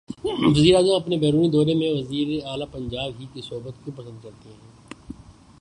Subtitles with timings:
[0.25, 4.69] وزیراعظم اپنے بیرونی دورے میں وزیر اعلی پنجاب ہی کی صحبت کیوں پسند کرتے ہیں؟